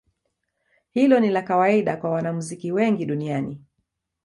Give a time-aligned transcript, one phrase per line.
[0.91, 3.61] Hilo ni la kawaida kwa wanamuziki wengi duniani.